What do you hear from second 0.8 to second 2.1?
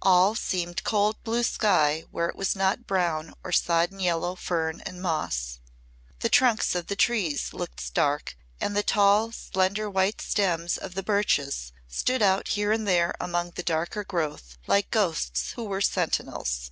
cold blue sky